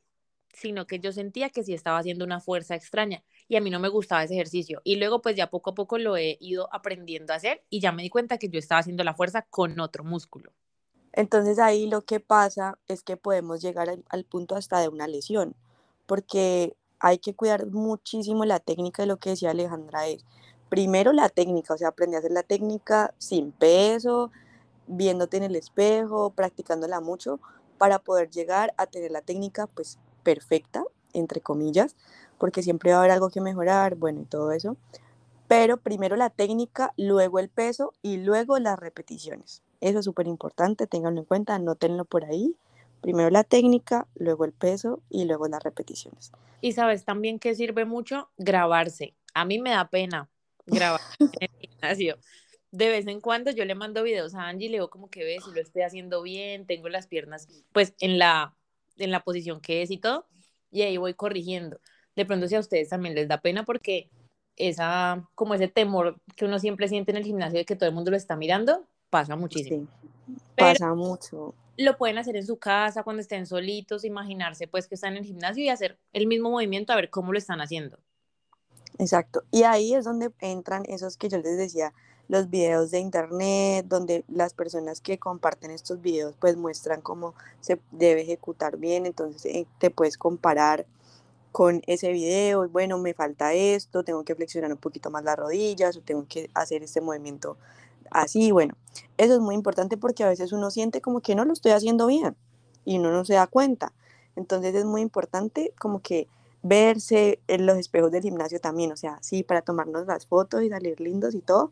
sino 0.54 0.88
que 0.88 1.00
yo 1.00 1.12
sentía 1.12 1.50
que 1.50 1.64
sí 1.64 1.74
estaba 1.74 2.00
haciendo 2.00 2.24
una 2.26 2.40
fuerza 2.42 2.76
extraña 2.76 3.24
y 3.50 3.58
a 3.58 3.62
mí 3.62 3.70
no 3.70 3.80
me 3.80 3.90
gustaba 3.90 4.24
ese 4.24 4.36
ejercicio. 4.36 4.82
Y 4.86 4.96
luego 4.98 5.22
pues 5.22 5.36
ya 5.36 5.50
poco 5.50 5.72
a 5.72 5.76
poco 5.76 5.98
lo 5.98 6.16
he 6.18 6.38
ido 6.42 6.70
aprendiendo 6.74 7.34
a 7.34 7.38
hacer 7.38 7.64
y 7.70 7.82
ya 7.82 7.92
me 7.92 8.04
di 8.04 8.10
cuenta 8.10 8.38
que 8.38 8.50
yo 8.50 8.60
estaba 8.60 8.80
haciendo 8.80 9.04
la 9.04 9.16
fuerza 9.16 9.44
con 9.44 9.80
otro 9.82 10.04
músculo. 10.06 10.54
Entonces 11.14 11.60
ahí 11.60 11.88
lo 11.88 12.04
que 12.04 12.20
pasa 12.20 12.78
es 12.88 13.04
que 13.04 13.18
podemos 13.18 13.62
llegar 13.62 13.90
al, 13.90 14.24
punto 14.26 14.56
hasta 14.56 14.80
de 14.80 14.88
una 14.88 15.08
lesión, 15.08 15.56
porque 16.06 16.76
hay 17.00 17.18
que 17.18 17.36
cuidar 17.36 17.68
muchísimo 17.68 18.46
la 18.46 18.60
técnica 18.60 19.04
de 19.04 19.08
lo 19.08 19.18
que 19.18 19.32
decía 19.32 19.52
Alejandra 19.52 20.08
es, 20.08 20.26
primero 20.70 21.12
la 21.12 21.30
técnica, 21.30 21.74
o 21.74 21.78
sea, 21.78 21.90
aprender 21.90 22.18
a 22.18 22.20
hacer 22.20 22.32
la 22.32 22.44
técnica 22.44 23.14
sin 23.18 23.52
peso, 23.52 24.32
viéndote 24.88 25.38
en 25.38 25.44
el 25.44 25.56
espejo, 25.56 26.32
practicándola 26.32 27.02
mucho, 27.02 27.40
para 27.78 28.00
poder 28.00 28.30
llegar 28.30 28.74
a 28.78 28.86
tener 28.86 29.12
la 29.12 29.22
técnica 29.22 29.68
pues 29.68 30.00
perfecta, 30.24 30.84
entre 31.14 31.42
comillas, 31.42 31.96
porque 32.38 32.64
siempre 32.64 32.92
va 32.92 32.98
a 32.98 33.00
haber 33.00 33.12
algo 33.12 33.30
que 33.30 33.42
mejorar, 33.42 33.96
bueno, 33.96 34.22
y 34.22 34.26
todo 34.26 34.52
eso. 34.52 34.78
Pero 35.48 35.78
primero 35.78 36.16
la 36.16 36.30
técnica, 36.30 36.94
luego 36.96 37.40
el 37.40 37.50
peso 37.50 37.94
y 38.02 38.18
luego 38.18 38.58
las 38.60 38.80
repeticiones. 38.80 39.62
Eso 39.82 40.00
es 40.00 40.06
súper 40.06 40.28
importante, 40.28 40.88
ténganlo 40.88 41.22
en 41.22 41.26
cuenta, 41.26 41.56
anótenlo 41.56 42.06
por 42.06 42.24
ahí. 42.24 42.56
Primero 43.02 43.32
la 43.32 43.44
técnica, 43.44 44.08
luego 44.16 44.46
el 44.46 44.54
peso 44.54 45.02
y 45.10 45.26
luego 45.26 45.48
las 45.48 45.64
repeticiones. 45.64 46.32
Y 46.62 46.74
sabes 46.74 47.04
también 47.04 47.40
que 47.40 47.56
sirve 47.56 47.84
mucho 47.86 48.30
grabarse. 48.38 49.16
A 49.34 49.44
mí 49.44 49.58
me 49.58 49.72
da 49.72 49.90
pena 49.90 50.30
grabar 50.68 51.02
en 51.20 51.50
el 51.50 51.70
gimnasio. 51.70 52.18
De 52.70 52.90
vez 52.90 53.08
en 53.08 53.20
cuando 53.20 53.50
yo 53.52 53.66
le 53.66 53.74
mando 53.74 54.04
videos 54.04 54.36
a 54.36 54.48
Angie 54.48 54.68
y 54.68 54.70
le 54.70 54.78
digo 54.78 54.90
como 54.92 55.10
que 55.10 55.24
ves 55.24 55.44
si 55.44 55.52
lo 55.52 55.60
estoy 55.60 55.82
haciendo 55.82 56.22
bien, 56.22 56.68
tengo 56.68 56.88
las 56.88 57.08
piernas 57.08 57.48
pues 57.74 57.96
en 58.00 58.20
la, 58.20 58.56
en 58.98 59.12
la 59.12 59.24
posición 59.24 59.60
que 59.60 59.82
es 59.82 59.90
y 59.92 59.98
todo, 59.98 60.28
y 60.70 60.84
ahí 60.84 60.96
voy 60.98 61.16
corrigiendo. 61.16 61.82
De 62.16 62.26
pronto 62.26 62.48
si 62.48 62.56
a 62.56 62.60
ustedes 62.60 62.90
también 62.90 63.16
les 63.16 63.28
da 63.28 63.42
pena 63.42 63.66
porque 63.66 64.10
esa, 64.56 65.28
como 65.34 65.56
ese 65.56 65.68
temor 65.68 66.22
que 66.36 66.46
uno 66.46 66.60
siempre 66.60 66.88
siente 66.88 67.12
en 67.12 67.18
el 67.18 67.24
gimnasio 67.24 67.58
de 67.58 67.66
que 67.66 67.76
todo 67.76 67.90
el 67.90 67.96
mundo 67.96 68.12
lo 68.12 68.18
está 68.18 68.36
mirando, 68.36 68.86
pasa 69.12 69.36
muchísimo. 69.36 69.86
Sí, 70.26 70.34
pasa 70.58 70.96
mucho. 70.96 71.54
Lo 71.78 71.98
pueden 71.98 72.18
hacer 72.18 72.36
en 72.36 72.46
su 72.46 72.58
casa 72.58 73.04
cuando 73.04 73.22
estén 73.22 73.46
solitos, 73.46 74.04
imaginarse 74.04 74.68
pues 74.68 74.88
que 74.88 74.96
están 74.96 75.14
en 75.14 75.20
el 75.20 75.26
gimnasio 75.26 75.64
y 75.64 75.70
hacer 75.70 76.00
el 76.14 76.26
mismo 76.26 76.50
movimiento 76.50 76.94
a 76.94 76.96
ver 76.96 77.12
cómo 77.12 77.32
lo 77.32 77.38
están 77.38 77.62
haciendo. 77.62 78.00
Exacto. 78.98 79.44
Y 79.52 79.64
ahí 79.64 79.94
es 79.94 80.06
donde 80.06 80.32
entran 80.40 80.84
esos 80.86 81.18
que 81.18 81.30
yo 81.30 81.38
les 81.38 81.58
decía, 81.58 81.94
los 82.28 82.50
videos 82.50 82.92
de 82.92 83.00
internet, 83.00 83.86
donde 83.88 84.24
las 84.30 84.54
personas 84.54 85.02
que 85.02 85.18
comparten 85.18 85.72
estos 85.72 86.02
videos 86.02 86.36
pues 86.40 86.56
muestran 86.56 87.02
cómo 87.02 87.36
se 87.60 87.80
debe 87.92 88.22
ejecutar 88.22 88.78
bien, 88.78 89.06
entonces 89.06 89.44
eh, 89.54 89.68
te 89.80 89.90
puedes 89.90 90.18
comparar 90.18 90.86
con 91.52 91.82
ese 91.88 92.14
video, 92.14 92.70
bueno, 92.70 92.98
me 92.98 93.14
falta 93.14 93.54
esto, 93.54 94.04
tengo 94.04 94.24
que 94.24 94.36
flexionar 94.36 94.72
un 94.72 94.78
poquito 94.78 95.10
más 95.10 95.26
las 95.26 95.36
rodillas 95.36 95.98
o 95.98 96.02
tengo 96.02 96.26
que 96.30 96.50
hacer 96.54 96.84
este 96.84 97.02
movimiento 97.02 97.58
así, 98.12 98.52
bueno, 98.52 98.76
eso 99.18 99.34
es 99.34 99.40
muy 99.40 99.56
importante 99.56 99.98
porque 99.98 100.24
a 100.24 100.30
veces 100.30 100.52
uno 100.52 100.72
siente 100.72 101.02
como 101.02 101.22
que 101.22 101.36
no 101.36 101.46
lo 101.46 101.54
estoy 101.54 101.72
haciendo 101.72 102.08
bien 102.08 102.36
y 102.86 103.00
uno 103.00 103.12
no 103.12 103.26
se 103.26 103.34
da 103.36 103.48
cuenta. 103.48 103.94
Entonces 104.36 104.76
es 104.76 104.86
muy 104.86 105.02
importante 105.02 105.74
como 105.80 106.02
que 106.02 106.28
verse 106.64 107.40
en 107.48 107.66
los 107.66 107.78
espejos 107.78 108.12
del 108.12 108.22
gimnasio 108.22 108.60
también, 108.60 108.92
o 108.92 108.98
sea, 108.98 109.18
sí, 109.22 109.44
para 109.44 109.62
tomarnos 109.62 110.06
las 110.06 110.26
fotos 110.26 110.62
y 110.62 110.70
salir 110.70 111.00
lindos 111.02 111.34
y 111.34 111.42
todo, 111.42 111.72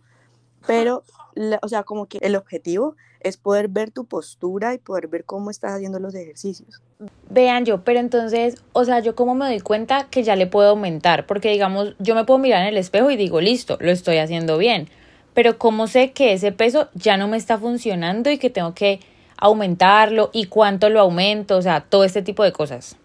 pero, 0.65 1.03
o 1.61 1.67
sea, 1.67 1.83
como 1.83 2.07
que 2.07 2.17
el 2.21 2.35
objetivo 2.35 2.95
es 3.21 3.37
poder 3.37 3.67
ver 3.67 3.91
tu 3.91 4.05
postura 4.05 4.73
y 4.73 4.77
poder 4.77 5.07
ver 5.07 5.25
cómo 5.25 5.51
estás 5.51 5.73
haciendo 5.73 5.99
los 5.99 6.15
ejercicios. 6.15 6.81
Vean 7.29 7.65
yo, 7.65 7.83
pero 7.83 7.99
entonces, 7.99 8.63
o 8.73 8.85
sea, 8.85 8.99
yo 8.99 9.15
cómo 9.15 9.35
me 9.35 9.45
doy 9.45 9.59
cuenta 9.59 10.07
que 10.09 10.23
ya 10.23 10.35
le 10.35 10.47
puedo 10.47 10.69
aumentar, 10.69 11.25
porque 11.25 11.51
digamos, 11.51 11.95
yo 11.99 12.15
me 12.15 12.25
puedo 12.25 12.39
mirar 12.39 12.61
en 12.61 12.69
el 12.69 12.77
espejo 12.77 13.11
y 13.11 13.17
digo, 13.17 13.41
listo, 13.41 13.77
lo 13.81 13.91
estoy 13.91 14.17
haciendo 14.17 14.57
bien, 14.57 14.89
pero 15.33 15.57
cómo 15.57 15.87
sé 15.87 16.11
que 16.11 16.33
ese 16.33 16.51
peso 16.51 16.89
ya 16.93 17.17
no 17.17 17.27
me 17.27 17.37
está 17.37 17.57
funcionando 17.57 18.29
y 18.29 18.37
que 18.37 18.49
tengo 18.49 18.73
que 18.73 18.99
aumentarlo 19.37 20.29
y 20.33 20.45
cuánto 20.45 20.89
lo 20.89 20.99
aumento, 20.99 21.57
o 21.57 21.61
sea, 21.61 21.81
todo 21.81 22.03
este 22.03 22.21
tipo 22.21 22.43
de 22.43 22.51
cosas. 22.51 22.97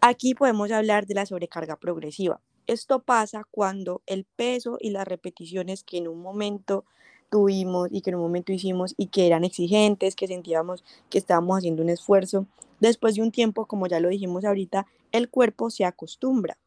Aquí 0.00 0.34
podemos 0.34 0.70
hablar 0.70 1.06
de 1.06 1.14
la 1.14 1.26
sobrecarga 1.26 1.76
progresiva. 1.76 2.40
Esto 2.66 3.02
pasa 3.02 3.44
cuando 3.50 4.02
el 4.06 4.24
peso 4.24 4.78
y 4.80 4.90
las 4.90 5.06
repeticiones 5.06 5.82
que 5.82 5.98
en 5.98 6.08
un 6.08 6.22
momento 6.22 6.84
tuvimos 7.30 7.88
y 7.90 8.00
que 8.00 8.10
en 8.10 8.16
un 8.16 8.22
momento 8.22 8.52
hicimos 8.52 8.94
y 8.96 9.06
que 9.06 9.26
eran 9.26 9.44
exigentes, 9.44 10.14
que 10.14 10.26
sentíamos 10.26 10.84
que 11.08 11.18
estábamos 11.18 11.58
haciendo 11.58 11.82
un 11.82 11.90
esfuerzo, 11.90 12.46
después 12.80 13.14
de 13.14 13.22
un 13.22 13.30
tiempo, 13.30 13.66
como 13.66 13.86
ya 13.86 14.00
lo 14.00 14.08
dijimos 14.08 14.44
ahorita, 14.44 14.86
el 15.12 15.28
cuerpo 15.30 15.70
se 15.70 15.84
acostumbra. 15.84 16.58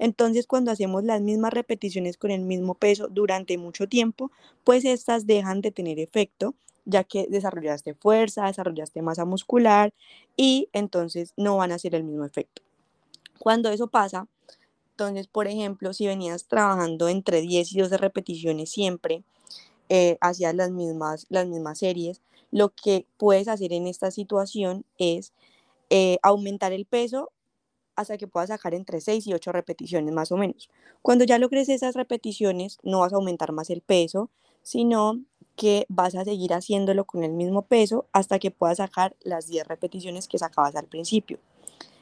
Entonces, 0.00 0.46
cuando 0.46 0.70
hacemos 0.70 1.04
las 1.04 1.20
mismas 1.20 1.52
repeticiones 1.52 2.16
con 2.16 2.30
el 2.30 2.40
mismo 2.40 2.74
peso 2.74 3.06
durante 3.08 3.58
mucho 3.58 3.86
tiempo, 3.86 4.32
pues 4.64 4.86
estas 4.86 5.26
dejan 5.26 5.60
de 5.60 5.72
tener 5.72 5.98
efecto, 5.98 6.54
ya 6.86 7.04
que 7.04 7.26
desarrollaste 7.28 7.92
fuerza, 7.92 8.46
desarrollaste 8.46 9.02
masa 9.02 9.26
muscular 9.26 9.92
y 10.38 10.70
entonces 10.72 11.34
no 11.36 11.58
van 11.58 11.70
a 11.70 11.74
hacer 11.74 11.94
el 11.94 12.04
mismo 12.04 12.24
efecto. 12.24 12.62
Cuando 13.38 13.68
eso 13.68 13.88
pasa, 13.88 14.26
entonces, 14.92 15.26
por 15.26 15.46
ejemplo, 15.48 15.92
si 15.92 16.06
venías 16.06 16.46
trabajando 16.46 17.10
entre 17.10 17.42
10 17.42 17.70
y 17.70 17.80
12 17.80 17.98
repeticiones 17.98 18.70
siempre, 18.70 19.22
eh, 19.90 20.16
hacia 20.22 20.54
las 20.54 20.70
mismas, 20.70 21.26
las 21.28 21.46
mismas 21.46 21.78
series, 21.78 22.22
lo 22.50 22.70
que 22.70 23.04
puedes 23.18 23.48
hacer 23.48 23.74
en 23.74 23.86
esta 23.86 24.10
situación 24.10 24.86
es 24.96 25.34
eh, 25.90 26.16
aumentar 26.22 26.72
el 26.72 26.86
peso 26.86 27.32
hasta 28.00 28.18
que 28.18 28.26
puedas 28.26 28.48
sacar 28.48 28.74
entre 28.74 29.00
6 29.00 29.26
y 29.26 29.34
8 29.34 29.52
repeticiones 29.52 30.12
más 30.12 30.32
o 30.32 30.36
menos. 30.36 30.70
Cuando 31.02 31.24
ya 31.24 31.38
logres 31.38 31.68
esas 31.68 31.94
repeticiones, 31.94 32.78
no 32.82 33.00
vas 33.00 33.12
a 33.12 33.16
aumentar 33.16 33.52
más 33.52 33.70
el 33.70 33.82
peso, 33.82 34.30
sino 34.62 35.20
que 35.56 35.86
vas 35.88 36.14
a 36.14 36.24
seguir 36.24 36.54
haciéndolo 36.54 37.04
con 37.04 37.22
el 37.24 37.32
mismo 37.32 37.62
peso 37.62 38.06
hasta 38.12 38.38
que 38.38 38.50
puedas 38.50 38.78
sacar 38.78 39.16
las 39.20 39.46
10 39.46 39.66
repeticiones 39.66 40.28
que 40.28 40.38
sacabas 40.38 40.76
al 40.76 40.86
principio. 40.86 41.38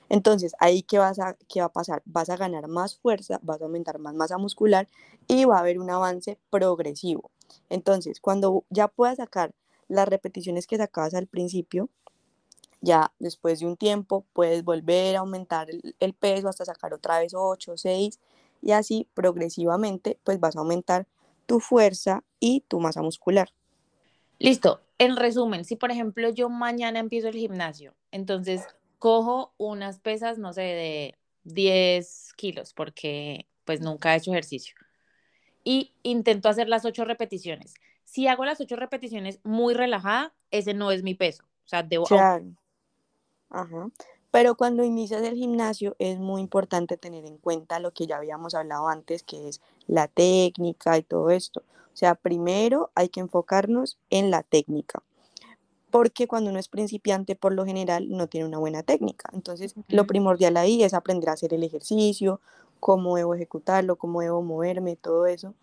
Entonces, 0.08 0.54
ahí 0.58 0.82
qué, 0.82 0.98
vas 0.98 1.18
a, 1.18 1.36
va 1.58 1.64
a 1.64 1.68
pasar? 1.68 2.02
Vas 2.06 2.30
a 2.30 2.36
ganar 2.36 2.68
más 2.68 2.96
fuerza, 2.96 3.40
vas 3.42 3.60
a 3.60 3.64
aumentar 3.64 3.98
más 3.98 4.14
masa 4.14 4.38
muscular 4.38 4.88
y 5.26 5.44
va 5.44 5.56
a 5.56 5.60
haber 5.60 5.78
un 5.78 5.90
avance 5.90 6.38
progresivo. 6.50 7.30
Entonces, 7.68 8.20
cuando 8.20 8.64
ya 8.70 8.88
puedas 8.88 9.16
sacar 9.18 9.54
las 9.88 10.08
repeticiones 10.08 10.66
que 10.66 10.76
sacabas 10.76 11.14
al 11.14 11.26
principio, 11.26 11.90
ya 12.80 13.12
después 13.18 13.60
de 13.60 13.66
un 13.66 13.76
tiempo 13.76 14.24
puedes 14.32 14.64
volver 14.64 15.16
a 15.16 15.20
aumentar 15.20 15.68
el, 15.70 16.14
peso 16.14 16.48
hasta 16.48 16.64
sacar 16.64 16.94
otra 16.94 17.18
vez 17.18 17.32
8, 17.34 17.76
6 17.76 18.20
y 18.62 18.72
así 18.72 19.08
progresivamente 19.14 20.18
pues 20.24 20.40
vas 20.40 20.56
a 20.56 20.60
aumentar 20.60 21.06
tu 21.46 21.60
fuerza 21.60 22.24
y 22.40 22.60
tu 22.68 22.80
masa 22.80 23.02
muscular. 23.02 23.50
Listo. 24.38 24.80
En 24.98 25.16
resumen, 25.16 25.64
si 25.64 25.76
por 25.76 25.92
ejemplo 25.92 26.28
yo 26.30 26.48
mañana 26.48 26.98
empiezo 26.98 27.28
el 27.28 27.34
gimnasio, 27.34 27.94
entonces 28.10 28.66
cojo 28.98 29.54
unas 29.56 30.00
pesas, 30.00 30.38
no 30.38 30.52
sé, 30.52 30.62
de 30.62 31.14
10 31.44 32.32
kilos 32.36 32.74
porque 32.74 33.46
pues 33.64 33.80
nunca 33.80 34.14
he 34.14 34.18
hecho 34.18 34.32
ejercicio 34.32 34.74
y 35.64 35.92
intento 36.02 36.48
hacer 36.48 36.68
las 36.68 36.84
ocho 36.84 37.04
repeticiones. 37.04 37.74
Si 38.04 38.26
hago 38.26 38.46
las 38.46 38.58
ocho 38.60 38.76
repeticiones 38.76 39.38
muy 39.44 39.74
relajada, 39.74 40.34
ese 40.50 40.72
no 40.72 40.90
es 40.90 41.02
mi 41.02 41.14
peso. 41.14 41.44
O 41.44 41.68
sea, 41.68 41.82
debo... 41.82 42.04
Claro. 42.04 42.46
Ajá. 43.50 43.88
Pero 44.30 44.56
cuando 44.56 44.84
inicias 44.84 45.22
el 45.22 45.36
gimnasio 45.36 45.96
es 45.98 46.18
muy 46.18 46.40
importante 46.40 46.96
tener 46.96 47.24
en 47.24 47.38
cuenta 47.38 47.80
lo 47.80 47.92
que 47.92 48.06
ya 48.06 48.18
habíamos 48.18 48.54
hablado 48.54 48.88
antes, 48.88 49.22
que 49.22 49.48
es 49.48 49.60
la 49.86 50.06
técnica 50.06 50.98
y 50.98 51.02
todo 51.02 51.30
esto. 51.30 51.62
O 51.92 51.96
sea, 51.96 52.14
primero 52.14 52.90
hay 52.94 53.08
que 53.08 53.20
enfocarnos 53.20 53.98
en 54.10 54.30
la 54.30 54.42
técnica, 54.42 55.02
porque 55.90 56.28
cuando 56.28 56.50
uno 56.50 56.58
es 56.58 56.68
principiante, 56.68 57.34
por 57.34 57.52
lo 57.52 57.64
general, 57.64 58.08
no 58.10 58.28
tiene 58.28 58.46
una 58.46 58.58
buena 58.58 58.82
técnica. 58.82 59.30
Entonces, 59.32 59.74
lo 59.88 60.06
primordial 60.06 60.56
ahí 60.58 60.82
es 60.82 60.94
aprender 60.94 61.30
a 61.30 61.32
hacer 61.32 61.54
el 61.54 61.64
ejercicio, 61.64 62.40
cómo 62.78 63.16
debo 63.16 63.34
ejecutarlo, 63.34 63.96
cómo 63.96 64.20
debo 64.20 64.42
moverme, 64.42 64.96
todo 64.96 65.26
eso, 65.26 65.54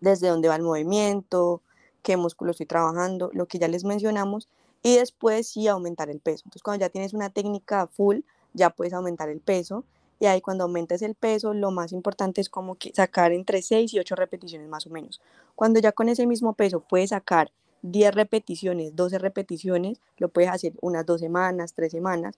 desde 0.00 0.28
dónde 0.28 0.48
va 0.48 0.56
el 0.56 0.62
movimiento, 0.62 1.62
qué 2.02 2.16
músculo 2.16 2.52
estoy 2.52 2.66
trabajando, 2.66 3.30
lo 3.32 3.46
que 3.46 3.58
ya 3.58 3.68
les 3.68 3.84
mencionamos, 3.84 4.48
y 4.82 4.96
después 4.96 5.48
sí 5.48 5.68
aumentar 5.68 6.10
el 6.10 6.20
peso. 6.20 6.42
Entonces 6.46 6.62
cuando 6.62 6.84
ya 6.84 6.90
tienes 6.90 7.14
una 7.14 7.30
técnica 7.30 7.86
full, 7.86 8.20
ya 8.54 8.70
puedes 8.70 8.92
aumentar 8.92 9.28
el 9.28 9.40
peso, 9.40 9.84
y 10.20 10.26
ahí 10.26 10.40
cuando 10.40 10.64
aumentes 10.64 11.02
el 11.02 11.14
peso, 11.14 11.54
lo 11.54 11.70
más 11.70 11.92
importante 11.92 12.40
es 12.40 12.48
como 12.48 12.74
que 12.74 12.92
sacar 12.92 13.32
entre 13.32 13.62
6 13.62 13.94
y 13.94 13.98
8 14.00 14.16
repeticiones 14.16 14.68
más 14.68 14.86
o 14.86 14.90
menos. 14.90 15.20
Cuando 15.54 15.78
ya 15.80 15.92
con 15.92 16.08
ese 16.08 16.26
mismo 16.26 16.54
peso 16.54 16.80
puedes 16.80 17.10
sacar 17.10 17.52
10 17.82 18.14
repeticiones, 18.14 18.96
12 18.96 19.18
repeticiones, 19.18 20.00
lo 20.16 20.28
puedes 20.28 20.50
hacer 20.50 20.72
unas 20.80 21.06
dos 21.06 21.20
semanas, 21.20 21.74
tres 21.74 21.92
semanas, 21.92 22.36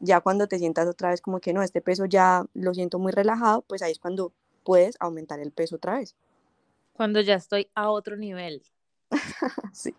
ya 0.00 0.20
cuando 0.20 0.46
te 0.46 0.58
sientas 0.58 0.88
otra 0.88 1.10
vez 1.10 1.20
como 1.20 1.40
que 1.40 1.52
no, 1.52 1.62
este 1.62 1.82
peso 1.82 2.06
ya 2.06 2.46
lo 2.54 2.72
siento 2.72 2.98
muy 2.98 3.12
relajado, 3.12 3.62
pues 3.62 3.82
ahí 3.82 3.92
es 3.92 3.98
cuando 3.98 4.32
puedes 4.64 4.96
aumentar 5.00 5.40
el 5.40 5.50
peso 5.50 5.76
otra 5.76 5.98
vez. 5.98 6.14
Cuando 6.94 7.20
ya 7.20 7.34
estoy 7.34 7.68
a 7.74 7.90
otro 7.90 8.16
nivel. 8.16 8.62
sí. 9.72 9.94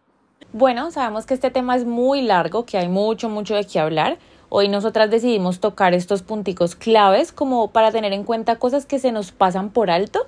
Bueno, 0.51 0.89
sabemos 0.89 1.25
que 1.25 1.35
este 1.35 1.51
tema 1.51 1.75
es 1.75 1.85
muy 1.85 2.21
largo, 2.21 2.65
que 2.65 2.77
hay 2.77 2.87
mucho, 2.87 3.29
mucho 3.29 3.55
de 3.55 3.65
qué 3.65 3.79
hablar. 3.79 4.17
Hoy 4.49 4.67
nosotras 4.67 5.11
decidimos 5.11 5.59
tocar 5.59 5.93
estos 5.93 6.23
punticos 6.23 6.75
claves 6.75 7.31
como 7.31 7.71
para 7.71 7.91
tener 7.91 8.13
en 8.13 8.23
cuenta 8.23 8.55
cosas 8.55 8.85
que 8.85 8.97
se 8.97 9.11
nos 9.11 9.31
pasan 9.31 9.69
por 9.69 9.91
alto, 9.91 10.25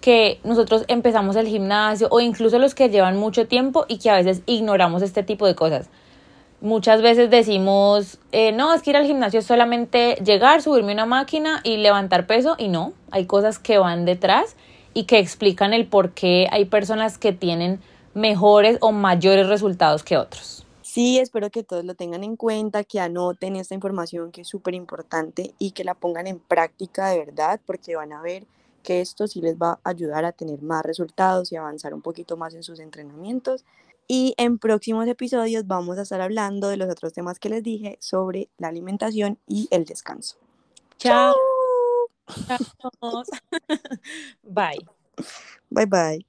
que 0.00 0.40
nosotros 0.44 0.84
empezamos 0.86 1.34
el 1.34 1.48
gimnasio 1.48 2.06
o 2.10 2.20
incluso 2.20 2.60
los 2.60 2.76
que 2.76 2.90
llevan 2.90 3.16
mucho 3.16 3.48
tiempo 3.48 3.86
y 3.88 3.98
que 3.98 4.08
a 4.08 4.14
veces 4.14 4.42
ignoramos 4.46 5.02
este 5.02 5.22
tipo 5.24 5.46
de 5.46 5.56
cosas 5.56 5.90
muchas 6.60 7.02
veces 7.02 7.30
decimos, 7.30 8.18
eh, 8.32 8.52
no, 8.52 8.72
es 8.72 8.82
que 8.82 8.90
ir 8.90 8.96
al 8.96 9.06
gimnasio 9.06 9.40
es 9.40 9.46
solamente 9.46 10.14
llegar, 10.24 10.62
subirme 10.62 10.92
una 10.92 11.06
máquina 11.06 11.60
y 11.64 11.76
levantar 11.76 12.26
peso 12.26 12.56
y 12.58 12.68
no, 12.68 12.92
hay 13.10 13.26
cosas 13.26 13.58
que 13.58 13.78
van 13.78 14.04
detrás 14.04 14.56
y 14.94 15.04
que 15.04 15.18
explican 15.18 15.74
el 15.74 15.86
por 15.86 16.12
qué 16.12 16.48
hay 16.50 16.64
personas 16.64 17.18
que 17.18 17.32
tienen 17.32 17.80
mejores 18.16 18.78
o 18.80 18.92
mayores 18.92 19.46
resultados 19.46 20.02
que 20.02 20.16
otros. 20.16 20.66
Sí, 20.80 21.18
espero 21.18 21.50
que 21.50 21.62
todos 21.62 21.84
lo 21.84 21.94
tengan 21.94 22.24
en 22.24 22.36
cuenta, 22.36 22.82
que 22.82 22.98
anoten 22.98 23.56
esta 23.56 23.74
información 23.74 24.32
que 24.32 24.40
es 24.40 24.48
súper 24.48 24.74
importante 24.74 25.54
y 25.58 25.72
que 25.72 25.84
la 25.84 25.92
pongan 25.94 26.26
en 26.26 26.38
práctica 26.38 27.08
de 27.08 27.18
verdad 27.18 27.60
porque 27.66 27.94
van 27.94 28.14
a 28.14 28.22
ver 28.22 28.46
que 28.82 29.02
esto 29.02 29.26
sí 29.26 29.42
les 29.42 29.56
va 29.56 29.78
a 29.84 29.90
ayudar 29.90 30.24
a 30.24 30.32
tener 30.32 30.62
más 30.62 30.82
resultados 30.82 31.52
y 31.52 31.56
avanzar 31.56 31.92
un 31.92 32.00
poquito 32.00 32.38
más 32.38 32.54
en 32.54 32.62
sus 32.62 32.80
entrenamientos. 32.80 33.64
Y 34.08 34.34
en 34.38 34.58
próximos 34.58 35.06
episodios 35.08 35.66
vamos 35.66 35.98
a 35.98 36.02
estar 36.02 36.22
hablando 36.22 36.68
de 36.68 36.78
los 36.78 36.88
otros 36.88 37.12
temas 37.12 37.38
que 37.38 37.50
les 37.50 37.62
dije 37.62 37.98
sobre 38.00 38.48
la 38.56 38.68
alimentación 38.68 39.38
y 39.46 39.68
el 39.70 39.84
descanso. 39.84 40.36
Chao. 40.96 41.34
Chao. 42.48 43.24
bye. 44.42 44.78
Bye 45.68 45.86
bye. 45.86 46.26